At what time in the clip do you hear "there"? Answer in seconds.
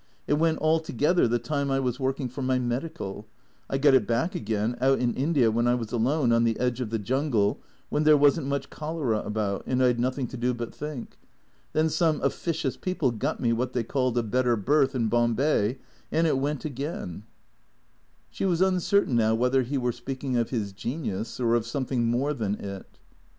8.03-8.17